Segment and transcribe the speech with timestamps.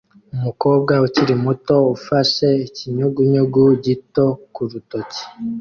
[0.35, 5.21] Umukobwa ukiri muto ufashe ikinyugunyugu gito ku rutoki